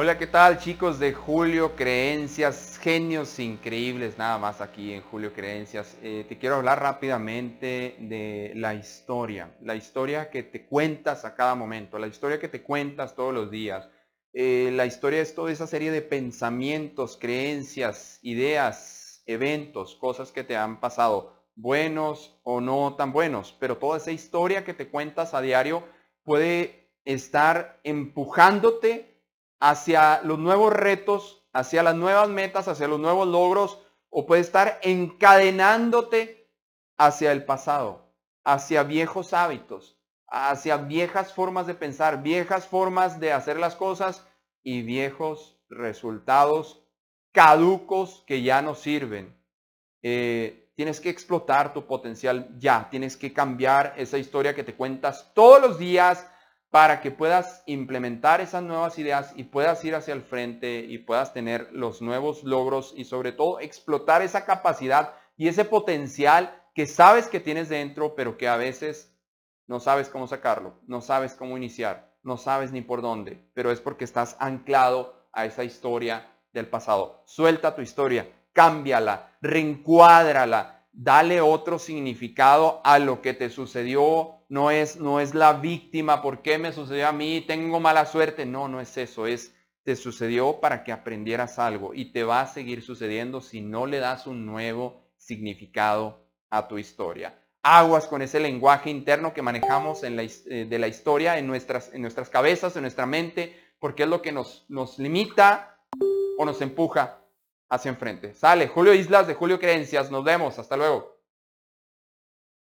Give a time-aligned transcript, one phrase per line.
[0.00, 2.78] Hola, ¿qué tal chicos de Julio Creencias?
[2.80, 5.98] Genios increíbles, nada más aquí en Julio Creencias.
[6.04, 11.56] Eh, te quiero hablar rápidamente de la historia, la historia que te cuentas a cada
[11.56, 13.88] momento, la historia que te cuentas todos los días.
[14.32, 20.56] Eh, la historia es toda esa serie de pensamientos, creencias, ideas, eventos, cosas que te
[20.56, 25.40] han pasado, buenos o no tan buenos, pero toda esa historia que te cuentas a
[25.40, 25.82] diario
[26.22, 29.07] puede estar empujándote
[29.60, 33.80] hacia los nuevos retos, hacia las nuevas metas, hacia los nuevos logros,
[34.10, 36.50] o puede estar encadenándote
[36.96, 38.12] hacia el pasado,
[38.44, 44.26] hacia viejos hábitos, hacia viejas formas de pensar, viejas formas de hacer las cosas
[44.62, 46.84] y viejos resultados
[47.32, 49.36] caducos que ya no sirven.
[50.02, 55.32] Eh, tienes que explotar tu potencial ya, tienes que cambiar esa historia que te cuentas
[55.34, 56.26] todos los días,
[56.70, 61.32] para que puedas implementar esas nuevas ideas y puedas ir hacia el frente y puedas
[61.32, 67.28] tener los nuevos logros y sobre todo explotar esa capacidad y ese potencial que sabes
[67.28, 69.14] que tienes dentro, pero que a veces
[69.66, 73.80] no sabes cómo sacarlo, no sabes cómo iniciar, no sabes ni por dónde, pero es
[73.80, 77.22] porque estás anclado a esa historia del pasado.
[77.26, 84.44] Suelta tu historia, cámbiala, reencuádrala, dale otro significado a lo que te sucedió.
[84.48, 87.44] No es, no es la víctima, ¿por qué me sucedió a mí?
[87.46, 88.44] Tengo mala suerte.
[88.44, 89.54] No, no es eso, es
[89.84, 94.00] te sucedió para que aprendieras algo y te va a seguir sucediendo si no le
[94.00, 97.38] das un nuevo significado a tu historia.
[97.62, 102.28] Aguas con ese lenguaje interno que manejamos eh, de la historia en nuestras, en nuestras
[102.28, 105.78] cabezas, en nuestra mente, porque es lo que nos, nos limita
[106.38, 107.20] o nos empuja
[107.68, 108.34] hacia enfrente.
[108.34, 110.10] Sale, Julio Islas de Julio Creencias.
[110.10, 110.58] Nos vemos.
[110.58, 111.17] Hasta luego.